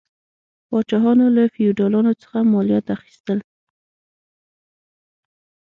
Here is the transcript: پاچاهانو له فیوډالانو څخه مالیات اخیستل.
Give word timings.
پاچاهانو 0.69 1.25
له 1.35 1.43
فیوډالانو 1.53 2.11
څخه 2.21 2.37
مالیات 2.53 2.87
اخیستل. 2.97 3.39